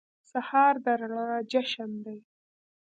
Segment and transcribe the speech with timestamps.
[0.31, 2.17] سهار د رڼا جشن دی.